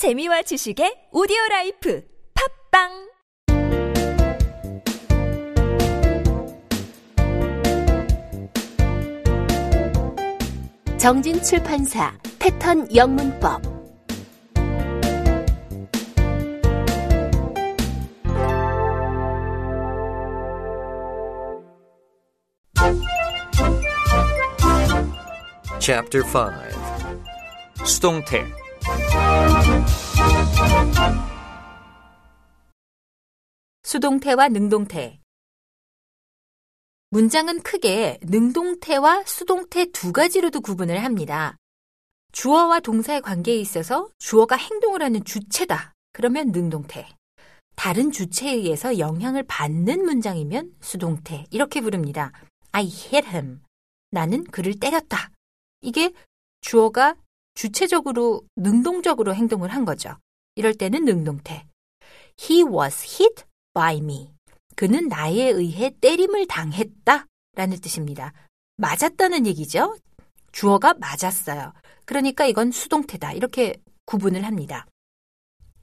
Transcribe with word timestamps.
재미와 0.00 0.40
지식의 0.40 1.08
오디오 1.12 1.36
라이프 1.50 2.02
팝빵! 2.72 2.88
정진 10.96 11.42
출판사 11.42 12.16
패턴 12.38 12.88
영문법. 12.96 13.60
Chapter 25.78 26.24
5 26.24 27.84
수동태 27.84 28.46
수동태와 33.90 34.50
능동태. 34.50 35.18
문장은 37.08 37.64
크게 37.64 38.20
능동태와 38.22 39.24
수동태 39.24 39.90
두 39.90 40.12
가지로도 40.12 40.60
구분을 40.60 41.02
합니다. 41.02 41.56
주어와 42.30 42.78
동사의 42.78 43.20
관계에 43.20 43.56
있어서 43.56 44.08
주어가 44.20 44.54
행동을 44.54 45.02
하는 45.02 45.24
주체다. 45.24 45.92
그러면 46.12 46.52
능동태. 46.52 47.08
다른 47.74 48.12
주체에 48.12 48.52
의해서 48.52 49.00
영향을 49.00 49.42
받는 49.42 50.04
문장이면 50.04 50.76
수동태. 50.80 51.46
이렇게 51.50 51.80
부릅니다. 51.80 52.30
I 52.70 52.84
hit 52.84 53.26
him. 53.26 53.60
나는 54.12 54.44
그를 54.44 54.78
때렸다. 54.78 55.32
이게 55.80 56.12
주어가 56.60 57.16
주체적으로 57.54 58.42
능동적으로 58.54 59.34
행동을 59.34 59.70
한 59.70 59.84
거죠. 59.84 60.16
이럴 60.54 60.74
때는 60.74 61.04
능동태. 61.04 61.66
He 62.40 62.62
was 62.62 63.20
hit 63.20 63.49
by 63.72 63.98
me. 63.98 64.32
그는 64.76 65.08
나에 65.08 65.50
의해 65.50 65.90
때림을 66.00 66.46
당했다. 66.46 67.26
라는 67.54 67.80
뜻입니다. 67.80 68.32
맞았다는 68.76 69.46
얘기죠. 69.46 69.96
주어가 70.52 70.94
맞았어요. 70.94 71.72
그러니까 72.04 72.46
이건 72.46 72.72
수동태다. 72.72 73.32
이렇게 73.32 73.74
구분을 74.06 74.44
합니다. 74.44 74.86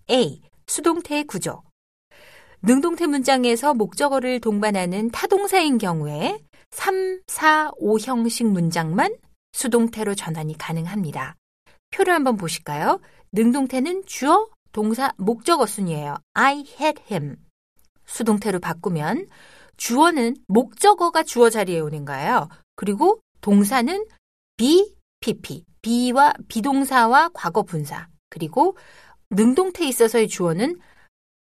A. 0.10 0.42
수동태의 0.68 1.26
구조. 1.26 1.62
능동태 2.62 3.08
문장에서 3.08 3.74
목적어를 3.74 4.40
동반하는 4.40 5.12
타동사인 5.12 5.78
경우에 5.78 6.40
3, 6.72 7.22
4, 7.28 7.72
5 7.78 8.00
형식 8.00 8.46
문장만 8.48 9.16
수동태로 9.54 10.16
전환이 10.16 10.58
가능합니다. 10.58 11.36
표를 11.92 12.14
한번 12.14 12.36
보실까요? 12.36 13.00
능동태는 13.32 14.06
주어, 14.06 14.50
동사, 14.72 15.14
목적어 15.18 15.66
순이에요. 15.66 16.18
I 16.34 16.64
hit 16.80 17.02
him. 17.10 17.38
수동태로 18.08 18.60
바꾸면 18.60 19.28
주어는 19.78 20.36
목적어가 20.48 21.24
주어 21.24 21.50
자리에 21.50 21.80
오는 21.80 22.04
거예요. 22.04 22.50
그리고 22.76 23.20
동사는 23.42 24.06
be, 24.58 24.96
pp, 25.20 25.64
be와 25.82 26.34
비동사와 26.48 27.30
과거 27.34 27.64
분사. 27.64 28.08
그리고 28.30 28.76
능동태에 29.30 29.88
있어서의 29.88 30.28
주어는 30.28 30.78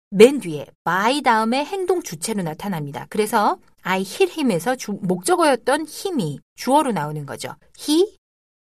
맨 0.09 0.39
뒤에 0.39 0.67
by 0.83 1.21
다음에 1.21 1.65
행동 1.65 2.01
주체로 2.01 2.41
나타납니다. 2.43 3.07
그래서 3.09 3.59
I 3.81 4.01
hit 4.01 4.33
him에서 4.39 4.75
주, 4.75 4.93
목적어였던 5.01 5.85
힘이 5.85 6.39
주어로 6.55 6.91
나오는 6.91 7.25
거죠. 7.25 7.55
He 7.77 8.17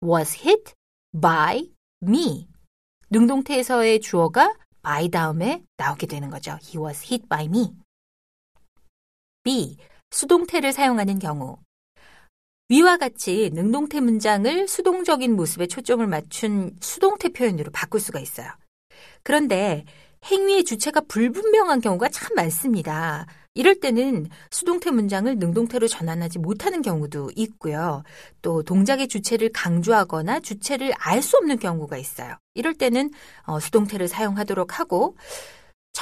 was 0.03 0.36
hit 0.36 0.73
by 1.20 1.70
me. 2.03 2.47
능동태에서의 3.11 4.00
주어가 4.00 4.55
by 4.83 5.08
다음에 5.08 5.62
나오게 5.77 6.06
되는 6.06 6.30
거죠. 6.30 6.58
He 6.62 6.78
was 6.83 7.05
hit 7.05 7.28
by 7.28 7.47
me. 7.47 7.73
B. 9.43 9.77
수동태를 10.11 10.73
사용하는 10.73 11.19
경우. 11.19 11.57
위와 12.69 12.97
같이 12.97 13.51
능동태 13.53 14.01
문장을 14.01 14.69
수동적인 14.69 15.35
모습에 15.35 15.67
초점을 15.67 16.07
맞춘 16.07 16.77
수동태 16.80 17.30
표현으로 17.30 17.70
바꿀 17.73 18.01
수가 18.01 18.20
있어요. 18.20 18.48
그런데 19.23 19.85
행위의 20.25 20.64
주체가 20.64 21.03
불분명한 21.08 21.80
경우가 21.80 22.08
참 22.11 22.35
많습니다. 22.36 23.27
이럴 23.55 23.80
때는 23.80 24.29
수동태 24.51 24.91
문장을 24.91 25.36
능동태로 25.36 25.89
전환하지 25.89 26.39
못하는 26.39 26.80
경우도 26.80 27.33
있고요. 27.36 28.03
또 28.41 28.63
동작의 28.63 29.09
주체를 29.09 29.51
강조하거나 29.53 30.41
주체를 30.41 30.92
알 30.97 31.20
수 31.20 31.36
없는 31.36 31.59
경우가 31.59 31.98
있어요. 31.98 32.36
이럴 32.55 32.74
때는 32.74 33.11
어, 33.45 33.61
수동태를 33.61 34.09
사용하도록 34.09 34.79
하고 34.79 35.17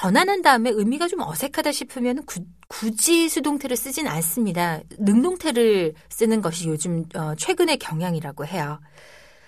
전환한 0.00 0.41
다음에 0.41 0.71
의미가 0.71 1.09
좀 1.09 1.21
어색하다 1.21 1.72
싶으면 1.72 2.25
구, 2.25 2.41
굳이 2.69 3.28
수동태를 3.28 3.77
쓰진 3.77 4.06
않습니다. 4.06 4.81
능동태를 4.99 5.93
쓰는 6.09 6.41
것이 6.41 6.69
요즘 6.69 7.05
어, 7.15 7.34
최근의 7.34 7.77
경향이라고 7.77 8.47
해요. 8.47 8.81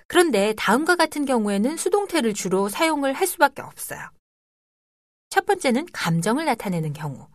그런데 0.09 0.53
다음과 0.59 0.97
같은 0.97 1.25
경우에는 1.25 1.79
수동태를 1.79 2.35
주로 2.35 2.69
사용을 2.69 3.15
할 3.15 3.27
수밖에 3.27 3.63
없어요. 3.63 4.01
첫 5.31 5.47
번째는 5.47 5.87
감정을 5.91 6.45
나타내는 6.45 6.93
경우. 6.93 7.29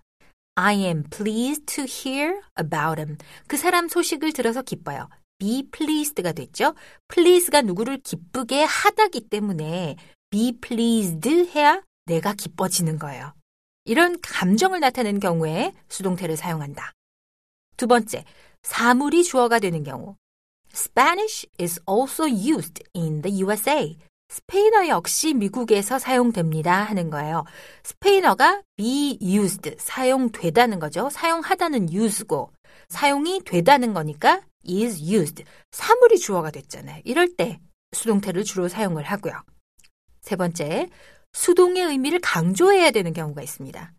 I 0.53 0.75
am 0.85 1.03
pleased 1.09 1.65
to 1.65 1.85
hear 1.85 2.39
about 2.59 3.01
him. 3.01 3.17
그 3.47 3.57
사람 3.57 3.87
소식을 3.87 4.31
들어서 4.31 4.61
기뻐요. 4.61 5.09
be 5.39 5.71
pleased가 5.71 6.33
됐죠. 6.33 6.75
please가 7.07 7.63
누구를 7.63 7.97
기쁘게 7.97 8.63
하다기 8.63 9.29
때문에 9.29 9.95
be 10.29 10.59
pleased 10.61 11.27
해야 11.55 11.81
내가 12.07 12.33
기뻐지는 12.33 12.97
거예요. 12.97 13.33
이런 13.85 14.19
감정을 14.21 14.79
나타내는 14.79 15.19
경우에 15.19 15.73
수동태를 15.89 16.35
사용한다. 16.35 16.93
두 17.77 17.85
번째, 17.87 18.25
사물이 18.63 19.23
주어가 19.23 19.59
되는 19.59 19.83
경우. 19.83 20.15
Spanish 20.73 21.47
is 21.59 21.79
also 21.87 22.27
used 22.27 22.83
in 22.95 23.21
the 23.21 23.41
USA. 23.41 23.97
스페인어 24.29 24.89
역시 24.89 25.33
미국에서 25.33 25.99
사용됩니다 25.99 26.83
하는 26.83 27.09
거예요. 27.09 27.45
스페인어가 27.83 28.61
be 28.75 29.17
used, 29.21 29.75
사용되다는 29.79 30.79
거죠. 30.79 31.09
사용하다는 31.09 31.93
use고, 31.93 32.51
사용이 32.89 33.41
되다는 33.45 33.93
거니까 33.93 34.41
is 34.67 35.01
used. 35.01 35.45
사물이 35.71 36.17
주어가 36.17 36.51
됐잖아요. 36.51 37.01
이럴 37.05 37.35
때 37.37 37.59
수동태를 37.93 38.43
주로 38.43 38.67
사용을 38.67 39.03
하고요. 39.03 39.33
세 40.21 40.35
번째, 40.35 40.89
수동의 41.33 41.83
의미를 41.83 42.19
강조해야 42.19 42.91
되는 42.91 43.13
경우가 43.13 43.41
있습니다. 43.41 43.93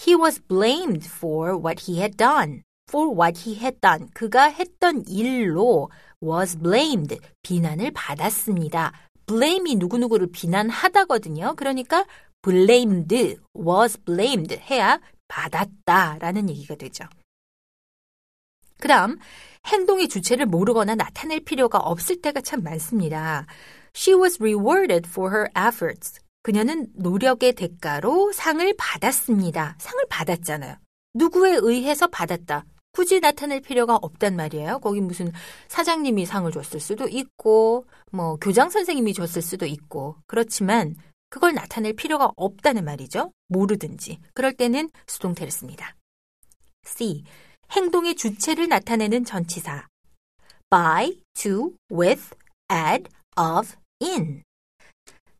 He 0.00 0.14
was 0.14 0.40
blamed 0.46 1.06
for 1.08 1.56
what 1.56 1.84
he 1.90 1.98
had 1.98 2.16
done. 2.16 2.62
for 2.88 3.10
what 3.10 3.40
he 3.40 3.56
had 3.56 3.80
done. 3.80 4.08
그가 4.14 4.44
했던 4.44 5.04
일로 5.08 5.90
was 6.22 6.58
blamed. 6.58 7.18
비난을 7.42 7.90
받았습니다. 7.92 8.92
blame이 9.26 9.76
누구누구를 9.76 10.30
비난하다거든요. 10.32 11.54
그러니까 11.56 12.04
blamed, 12.42 13.38
was 13.56 13.98
blamed 14.04 14.54
해야 14.70 15.00
받았다라는 15.28 16.50
얘기가 16.50 16.74
되죠. 16.74 17.04
그 18.78 18.88
다음, 18.88 19.18
행동의 19.66 20.08
주체를 20.08 20.44
모르거나 20.46 20.94
나타낼 20.94 21.40
필요가 21.40 21.78
없을 21.78 22.20
때가 22.20 22.42
참 22.42 22.62
많습니다. 22.62 23.46
She 23.96 24.14
was 24.20 24.38
rewarded 24.42 25.08
for 25.08 25.30
her 25.30 25.48
efforts. 25.56 26.20
그녀는 26.44 26.86
노력의 26.92 27.54
대가로 27.54 28.30
상을 28.32 28.74
받았습니다. 28.76 29.76
상을 29.78 30.04
받았잖아요. 30.10 30.76
누구에 31.14 31.56
의해서 31.60 32.06
받았다. 32.06 32.66
굳이 32.92 33.18
나타낼 33.18 33.62
필요가 33.62 33.96
없단 33.96 34.36
말이에요. 34.36 34.78
거기 34.80 35.00
무슨 35.00 35.32
사장님이 35.68 36.26
상을 36.26 36.52
줬을 36.52 36.80
수도 36.80 37.08
있고, 37.08 37.86
뭐 38.12 38.36
교장 38.36 38.68
선생님이 38.68 39.14
줬을 39.14 39.40
수도 39.40 39.64
있고, 39.64 40.16
그렇지만 40.26 40.94
그걸 41.30 41.54
나타낼 41.54 41.94
필요가 41.94 42.30
없다는 42.36 42.84
말이죠. 42.84 43.32
모르든지. 43.48 44.20
그럴 44.34 44.52
때는 44.52 44.90
수동태를 45.06 45.50
씁니다. 45.50 45.96
C. 46.84 47.24
행동의 47.72 48.16
주체를 48.16 48.68
나타내는 48.68 49.24
전치사. 49.24 49.88
by, 50.68 51.22
to, 51.32 51.72
with, 51.90 52.34
at, 52.70 53.08
of, 53.36 53.74
in. 54.02 54.42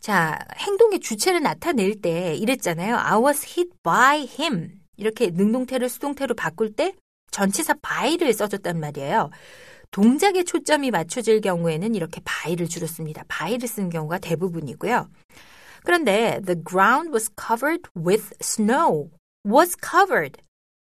자, 0.05 0.39
행동의 0.59 1.01
주체를 1.01 1.41
나타낼 1.41 1.99
때 2.03 2.35
이랬잖아요. 2.35 2.95
I 2.95 3.19
was 3.23 3.43
hit 3.47 3.71
by 3.83 4.29
him. 4.39 4.79
이렇게 4.99 5.31
능동태를 5.31 5.89
수동태로 5.89 6.35
바꿀 6.35 6.75
때 6.75 6.93
전치사 7.31 7.73
by를 7.81 8.35
써줬단 8.35 8.79
말이에요. 8.81 9.31
동작에 9.93 10.45
초점이 10.45 10.91
맞춰질 10.91 11.41
경우에는 11.41 11.95
이렇게 11.95 12.21
by를 12.23 12.69
주로 12.69 12.87
씁니다. 12.87 13.25
by를 13.29 13.67
쓰는 13.67 13.89
경우가 13.89 14.19
대부분이고요. 14.19 15.09
그런데 15.87 16.39
the 16.45 16.63
ground 16.63 17.09
was 17.11 17.31
covered 17.41 17.89
with 17.97 18.29
snow. 18.43 19.09
was 19.47 19.75
covered. 19.83 20.39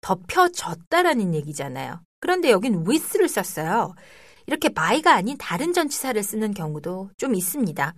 덮여졌다라는 0.02 1.32
얘기잖아요. 1.36 2.02
그런데 2.20 2.50
여긴 2.50 2.84
with를 2.86 3.28
썼어요. 3.28 3.94
이렇게 4.46 4.68
by가 4.68 5.14
아닌 5.14 5.38
다른 5.38 5.72
전치사를 5.72 6.22
쓰는 6.22 6.52
경우도 6.52 7.12
좀 7.16 7.34
있습니다. 7.34 7.94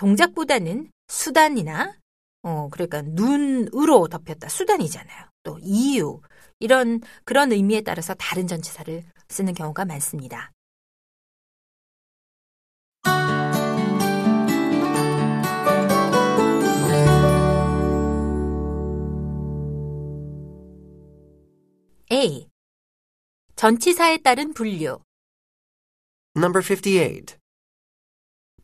동작보다는 0.00 0.90
수단이나 1.08 1.94
어, 2.42 2.70
그러니까 2.70 3.02
눈으로 3.02 4.08
덮였다. 4.08 4.48
수단이잖아요. 4.48 5.26
또 5.42 5.58
이유. 5.60 6.22
이런 6.58 7.00
그런 7.24 7.52
의미에 7.52 7.82
따라서 7.82 8.14
다른 8.14 8.46
전치사를 8.46 9.04
쓰는 9.28 9.52
경우가 9.52 9.84
많습니다. 9.84 10.52
A. 22.10 22.48
전치사에 23.54 24.18
따른 24.22 24.54
분류. 24.54 24.98
Number 26.34 26.62
58. 26.64 27.39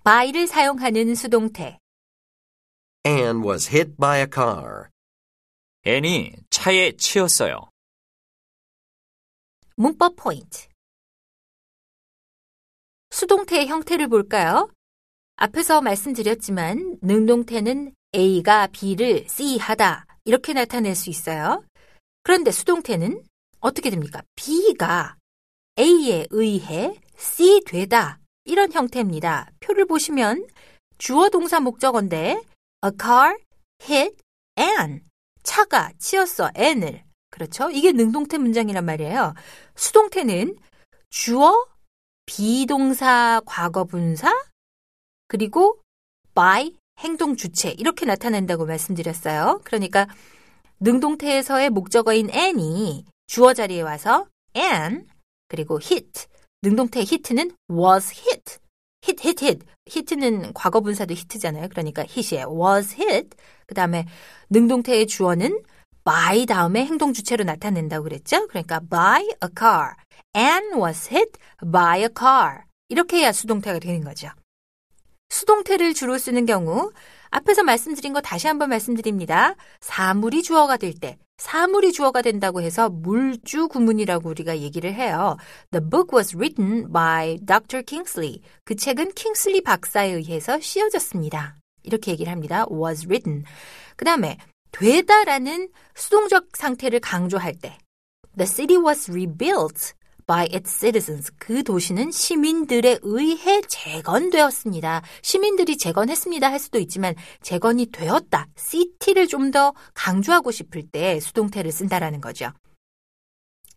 By를 0.07 0.47
사용하는 0.47 1.17
수동태. 1.17 1.81
Anne 3.05 3.43
was 3.45 3.69
hit 3.69 3.97
by 3.97 4.21
a 4.21 4.27
car. 4.33 4.91
앤이 5.83 6.31
차에 6.49 6.93
치였어요. 6.93 7.69
문법 9.75 10.15
포인트. 10.15 10.69
수동태의 13.11 13.67
형태를 13.67 14.07
볼까요? 14.07 14.71
앞에서 15.35 15.81
말씀드렸지만 15.81 16.99
능동태는 17.03 17.93
A가 18.15 18.69
B를 18.69 19.29
C 19.29 19.59
하다 19.59 20.07
이렇게 20.25 20.53
나타낼 20.53 20.95
수 20.95 21.11
있어요. 21.11 21.65
그런데 22.23 22.53
수동태는 22.53 23.25
어떻게 23.59 23.91
됩니까? 23.91 24.23
B가 24.37 25.17
A에 25.77 26.29
의해 26.31 26.97
C 27.17 27.61
되다 27.67 28.21
이런 28.47 28.73
형태입니다. 28.73 29.51
표를 29.61 29.87
보시면 29.87 30.47
주어 30.99 31.29
동사 31.29 31.61
목적어인데 31.61 32.43
a 32.85 32.91
car 32.99 33.37
hit 33.83 34.17
Anne 34.59 35.01
차가 35.43 35.93
치였어 35.99 36.51
Anne을 36.57 37.05
그렇죠? 37.31 37.71
이게 37.71 37.93
능동태 37.93 38.39
문장이란 38.39 38.85
말이에요. 38.85 39.35
수동태는 39.75 40.57
주어, 41.11 41.67
비동사, 42.25 43.41
과거 43.45 43.85
분사, 43.85 44.33
그리고 45.29 45.81
by, 46.35 46.75
행동 47.01 47.37
주체 47.37 47.71
이렇게 47.71 48.07
나타낸다고 48.07 48.65
말씀드렸어요. 48.65 49.61
그러니까 49.65 50.07
능동태에서의 50.81 51.71
목적어인 51.71 52.31
an이 52.31 53.05
주어 53.27 53.53
자리에 53.55 53.83
와서 53.83 54.27
an 54.57 55.07
그리고 55.49 55.79
hit 55.83 56.27
능동태 56.67 57.03
hit는 57.03 57.53
was 57.71 58.13
hit 58.13 58.59
hit 59.07 59.23
hit 59.23 59.45
hit 59.45 59.67
hit는 59.89 60.53
과거 60.53 60.81
분사도 60.81 61.15
hit잖아요. 61.15 61.69
그러니까 61.69 62.03
hit이 62.03 62.43
was 62.43 62.97
hit 63.01 63.37
그 63.69 63.75
다음에 63.75 64.05
능동태의 64.51 65.07
주어는 65.07 65.63
by 66.03 66.45
다음에 66.47 66.85
행동 66.85 67.13
주체로 67.13 67.45
나타낸다고 67.45 68.03
그랬죠? 68.03 68.49
그러니까 68.49 68.81
by 68.81 69.23
a 69.23 69.49
car. 69.57 69.95
Anne 70.37 70.83
was 70.83 71.09
hit 71.09 71.39
by 71.71 72.01
a 72.01 72.09
car. 72.17 72.65
이렇게 72.89 73.19
해야 73.19 73.31
수동태가 73.31 73.79
되는 73.79 74.03
거죠. 74.03 74.29
수동태를 75.29 75.95
주로 75.95 76.19
쓰는 76.19 76.47
경우 76.47 76.91
앞에서 77.31 77.63
말씀드린 77.63 78.13
거 78.13 78.21
다시 78.21 78.49
한번 78.49 78.71
말씀드립니다. 78.71 79.55
사물이 79.81 80.43
주어가 80.43 80.77
될 80.77 80.95
때, 80.95 81.17
사물이 81.39 81.93
주어가 81.93 82.23
된다고 82.23 82.63
해서 82.63 82.89
물주 82.89 83.69
구문이라고 83.69 84.29
우리가 84.31 84.59
얘기를 84.59 84.95
해요. 84.95 85.37
The 85.71 85.85
book 85.89 86.17
was 86.17 86.35
written 86.35 86.91
by 86.91 87.39
Dr. 87.45 87.83
Kingsley. 87.83 88.41
그 88.65 88.75
책은 88.75 89.13
킹슬리 89.13 89.63
박사에 89.63 90.13
의해서 90.13 90.59
씌어졌습니다. 90.59 91.57
이렇게 91.83 92.13
얘기를 92.13 92.33
합니다. 92.33 92.65
was 92.71 93.07
written. 93.07 93.45
그 93.97 94.05
다음에 94.05 94.39
되다라는 94.73 95.69
수동적 95.95 96.49
상태를 96.57 97.01
강조할 97.01 97.55
때 97.55 97.79
The 98.37 98.47
city 98.47 98.77
was 98.77 99.11
rebuilt 99.11 99.95
by 100.27 100.49
its 100.53 100.71
citizens. 100.79 101.33
그 101.39 101.63
도시는 101.63 102.11
시민들에 102.11 102.99
의해 103.03 103.61
재건되었습니다. 103.63 105.03
시민들이 105.23 105.77
재건했습니다 105.79 106.51
할 106.51 106.59
수도 106.59 106.79
있지만 106.79 107.15
재건이 107.43 107.87
되었다. 107.93 108.49
city를 108.57 109.27
좀 109.29 109.51
더 109.53 109.73
강조하고 109.95 110.51
싶을 110.51 110.83
때 110.91 111.21
수동태를 111.21 111.71
쓴다라는 111.71 112.21
거죠. 112.21 112.51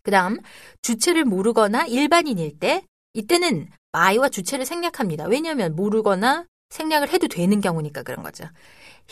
그 0.02 0.10
다음 0.10 0.38
주체를 0.82 1.24
모르거나 1.24 1.86
일반인일 1.86 2.58
때 2.58 2.82
이때는 3.14 3.68
by와 3.92 4.28
주체를 4.30 4.66
생략합니다. 4.66 5.26
왜냐하면 5.26 5.76
모르거나 5.76 6.46
생략을 6.70 7.10
해도 7.10 7.28
되는 7.28 7.60
경우니까 7.60 8.02
그런 8.02 8.22
거죠. 8.24 8.44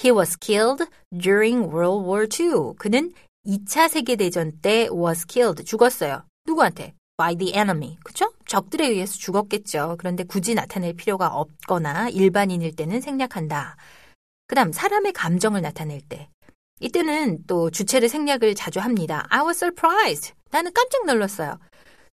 He 0.02 0.10
was 0.10 0.36
killed 0.40 0.84
during 1.10 1.72
World 1.72 2.08
War 2.08 2.26
II. 2.26 2.74
그는 2.78 3.12
2차 3.46 3.88
세계대전 3.88 4.60
때 4.60 4.88
was 4.92 5.26
killed. 5.26 5.64
죽었어요. 5.64 6.24
누구한테? 6.46 6.94
By 7.18 7.36
the 7.36 7.52
enemy. 7.54 7.98
그쵸? 8.04 8.32
적들에 8.46 8.86
의해서 8.86 9.18
죽었겠죠. 9.18 9.96
그런데 9.98 10.24
굳이 10.24 10.54
나타낼 10.54 10.94
필요가 10.94 11.26
없거나 11.26 12.08
일반인일 12.08 12.76
때는 12.76 13.00
생략한다. 13.02 13.76
그 14.46 14.54
다음, 14.54 14.72
사람의 14.72 15.12
감정을 15.12 15.60
나타낼 15.60 16.00
때. 16.00 16.30
이때는 16.80 17.44
또 17.46 17.70
주체를 17.70 18.08
생략을 18.08 18.54
자주 18.54 18.78
합니다. 18.80 19.26
I 19.28 19.40
was 19.40 19.58
surprised. 19.58 20.32
나는 20.50 20.72
깜짝 20.72 21.04
놀랐어요. 21.04 21.58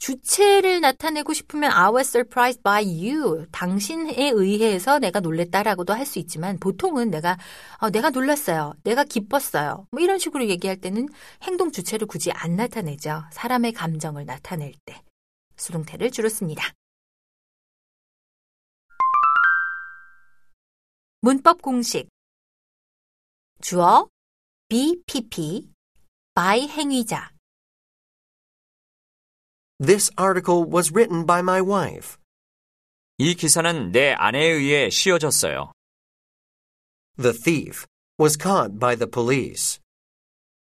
주체를 0.01 0.81
나타내고 0.81 1.31
싶으면 1.31 1.71
I 1.71 1.91
was 1.93 2.09
surprised 2.09 2.63
by 2.63 2.83
you. 2.83 3.45
당신에 3.51 4.31
의해서 4.33 4.97
내가 4.97 5.19
놀랬다라고도 5.19 5.93
할 5.93 6.01
수 6.07 6.17
있지만 6.17 6.57
보통은 6.59 7.11
내가 7.11 7.37
어, 7.77 7.91
내가 7.91 8.09
놀랐어요. 8.09 8.73
내가 8.83 9.03
기뻤어요. 9.03 9.85
뭐 9.91 10.01
이런 10.01 10.17
식으로 10.17 10.49
얘기할 10.49 10.77
때는 10.77 11.07
행동 11.43 11.71
주체를 11.71 12.07
굳이 12.07 12.31
안 12.31 12.55
나타내죠. 12.55 13.25
사람의 13.31 13.73
감정을 13.73 14.25
나타낼 14.25 14.73
때 14.85 15.01
수동태를 15.55 16.09
주로 16.09 16.27
씁니다. 16.29 16.73
문법 21.21 21.61
공식 21.61 22.09
주어 23.61 24.09
BPP 24.67 25.69
by 26.33 26.67
행위자 26.67 27.29
This 29.80 30.10
article 30.16 30.64
was 30.64 30.92
written 30.92 31.26
by 31.26 31.40
my 31.40 31.60
wife. 31.60 32.16
이 33.18 33.34
기사는 33.34 33.92
내 33.92 34.12
아내에 34.12 34.46
의해 34.46 34.90
씌어졌어요. 34.90 35.72
The 37.16 37.32
thief 37.32 37.86
was 38.18 38.36
caught 38.36 38.78
by 38.78 38.96
the 38.96 39.10
police. 39.10 39.80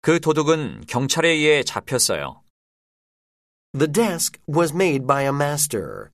그 0.03 0.19
도둑은 0.21 0.87
경찰에 0.87 1.29
의해 1.29 1.63
잡혔어요. 1.63 2.43
The 3.73 3.91
desk 3.91 4.41
was 4.49 4.73
made 4.73 5.07
by 5.07 5.23
a 5.23 5.29
master. 5.29 6.11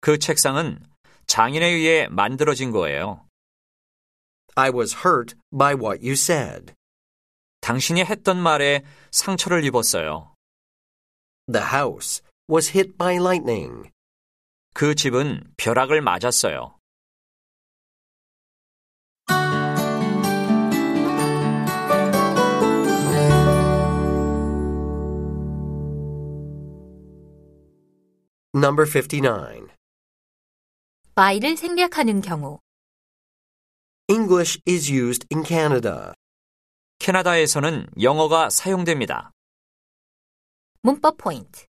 그 0.00 0.18
책상은 0.18 0.82
장인에 1.26 1.66
의해 1.66 2.08
만들어진 2.08 2.70
거예요. 2.70 3.26
I 4.54 4.70
was 4.70 4.96
hurt 5.06 5.36
by 5.56 5.74
what 5.74 6.00
you 6.02 6.12
said. 6.12 6.74
당신이 7.60 8.04
했던 8.04 8.38
말에 8.38 8.82
상처를 9.10 9.64
입었어요. 9.64 10.33
The 11.47 11.65
house 11.71 12.23
was 12.49 12.69
hit 12.69 12.97
by 12.97 13.17
lightning. 13.17 13.91
그 14.73 14.95
집은 14.95 15.43
벼락을 15.57 16.01
맞았어요. 16.01 16.79
Number 28.55 28.89
59. 28.89 29.67
by를 31.13 31.57
생략하는 31.57 32.21
경우 32.21 32.59
English 34.07 34.59
is 34.67 34.91
used 34.91 35.27
in 35.31 35.45
Canada. 35.45 36.13
캐나다에서는 36.97 37.87
영어가 38.01 38.49
사용됩니다. 38.49 39.34
문법 40.85 41.17
포인트. 41.17 41.65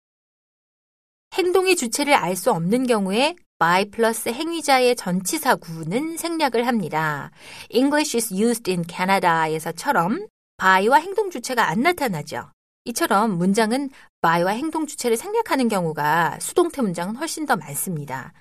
행동의 1.34 1.76
주체를 1.76 2.14
알 2.14 2.34
수 2.34 2.50
없는 2.50 2.88
경우에 2.88 3.36
by 3.60 3.92
플러스 3.92 4.28
행위자의 4.28 4.96
전치사 4.96 5.54
구는 5.54 6.16
생략을 6.16 6.66
합니다. 6.66 7.30
English 7.70 8.16
is 8.16 8.34
used 8.34 8.68
in 8.68 8.82
Canada에서처럼 8.84 10.26
by와 10.56 10.96
행동 10.98 11.30
주체가 11.30 11.68
안 11.68 11.82
나타나죠. 11.82 12.50
이처럼 12.86 13.38
문장은 13.38 13.90
by와 14.20 14.50
행동 14.50 14.84
주체를 14.84 15.16
생략하는 15.16 15.68
경우가 15.68 16.40
수동태 16.40 16.82
문장은 16.82 17.14
훨씬 17.14 17.46
더 17.46 17.54
많습니다. 17.54 18.32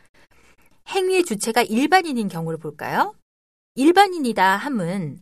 행위의 0.90 1.24
주체가 1.24 1.62
일반인인 1.62 2.30
경우를 2.30 2.58
볼까요? 2.58 3.14
일반인이다 3.76 4.58
함은 4.58 5.20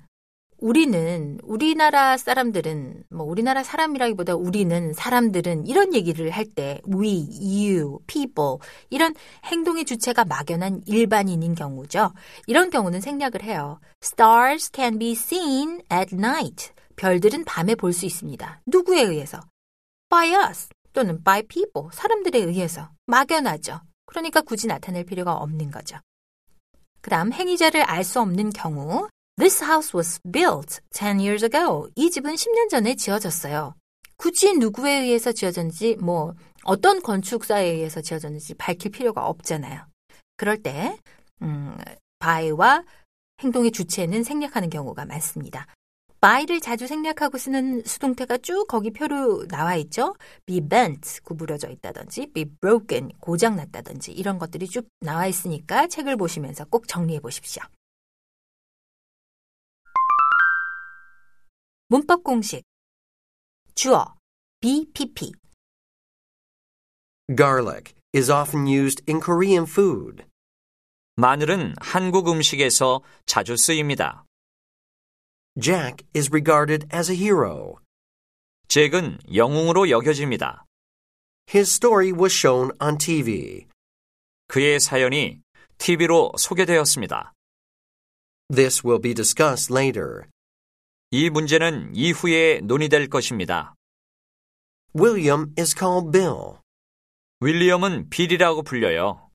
우리는 0.61 1.39
우리나라 1.41 2.17
사람들은 2.17 3.05
뭐 3.09 3.25
우리나라 3.25 3.63
사람이라기보다 3.63 4.35
우리는 4.35 4.93
사람들은 4.93 5.65
이런 5.65 5.95
얘기를 5.95 6.29
할 6.29 6.45
때 6.45 6.79
we, 6.87 7.27
you, 7.41 7.97
people 8.05 8.57
이런 8.91 9.15
행동의 9.45 9.85
주체가 9.85 10.23
막연한 10.23 10.83
일반인인 10.85 11.55
경우죠. 11.55 12.13
이런 12.45 12.69
경우는 12.69 13.01
생략을 13.01 13.41
해요. 13.41 13.79
Stars 14.03 14.69
can 14.71 14.99
be 14.99 15.13
seen 15.13 15.81
at 15.91 16.13
night. 16.13 16.71
별들은 16.95 17.43
밤에 17.45 17.73
볼 17.73 17.91
수 17.91 18.05
있습니다. 18.05 18.61
누구에 18.67 19.01
의해서? 19.01 19.39
By 20.09 20.31
us 20.31 20.69
또는 20.93 21.23
by 21.23 21.41
people 21.43 21.89
사람들에 21.91 22.37
의해서 22.37 22.91
막연하죠. 23.07 23.81
그러니까 24.05 24.41
굳이 24.41 24.67
나타낼 24.67 25.05
필요가 25.05 25.33
없는 25.33 25.71
거죠. 25.71 25.97
그다음 27.01 27.33
행위자를 27.33 27.81
알 27.81 28.03
수 28.03 28.19
없는 28.19 28.51
경우 28.51 29.07
This 29.37 29.63
house 29.63 29.95
was 29.95 30.19
built 30.29 30.81
10 30.91 31.19
years 31.19 31.43
ago. 31.43 31.87
이 31.95 32.09
집은 32.09 32.35
10년 32.35 32.69
전에 32.69 32.95
지어졌어요. 32.95 33.75
굳이 34.17 34.53
누구에 34.53 35.01
의해서 35.01 35.31
지어졌는지, 35.31 35.95
뭐, 35.95 36.35
어떤 36.63 37.01
건축사에 37.01 37.65
의해서 37.65 38.01
지어졌는지 38.01 38.53
밝힐 38.55 38.91
필요가 38.91 39.25
없잖아요. 39.27 39.83
그럴 40.37 40.61
때, 40.61 40.97
음, 41.41 41.75
by와 42.19 42.83
행동의 43.41 43.71
주체는 43.71 44.23
생략하는 44.23 44.69
경우가 44.69 45.05
많습니다. 45.05 45.65
by를 46.19 46.59
자주 46.59 46.85
생략하고 46.85 47.39
쓰는 47.39 47.81
수동태가 47.83 48.37
쭉 48.39 48.67
거기 48.67 48.91
표로 48.91 49.47
나와 49.47 49.75
있죠. 49.77 50.13
be 50.45 50.61
bent, 50.61 51.21
구부러져 51.23 51.69
있다든지, 51.69 52.31
be 52.31 52.45
broken, 52.61 53.09
고장났다든지, 53.19 54.11
이런 54.11 54.37
것들이 54.37 54.67
쭉 54.67 54.87
나와 54.99 55.25
있으니까 55.25 55.87
책을 55.87 56.17
보시면서 56.17 56.65
꼭 56.65 56.87
정리해 56.87 57.19
보십시오. 57.19 57.63
문법 61.90 62.24
공식 62.24 62.62
주어 63.74 64.14
BPP 64.60 65.32
Garlic 67.36 67.94
is 68.12 68.30
often 68.30 68.66
used 68.66 69.02
in 69.08 69.20
Korean 69.20 69.64
food. 69.64 70.24
마늘은 71.16 71.74
한국 71.80 72.28
음식에서 72.28 73.02
자주 73.26 73.56
쓰입니다. 73.56 74.24
Jack 75.60 76.06
is 76.14 76.30
regarded 76.30 76.86
as 76.94 77.10
a 77.10 77.16
hero. 77.16 77.78
잭은 78.68 79.18
영웅으로 79.34 79.90
여겨집니다. 79.90 80.64
His 81.48 81.72
story 81.72 82.12
was 82.12 82.32
shown 82.32 82.70
on 82.80 82.98
TV. 82.98 83.66
그의 84.48 84.78
사연이 84.80 85.40
TV로 85.78 86.32
소개되었습니다. 86.38 87.32
This 88.54 88.86
will 88.86 89.00
be 89.00 89.14
discussed 89.14 89.72
later. 89.72 90.28
이 91.13 91.29
문제는 91.29 91.91
이후에 91.93 92.61
논의될 92.63 93.09
것입니다. 93.09 93.75
William 94.97 95.53
is 95.59 95.75
called 95.77 96.09
Bill. 96.11 96.59
윌리엄은 97.41 98.09
빌이라고 98.09 98.63
불려요. 98.63 99.30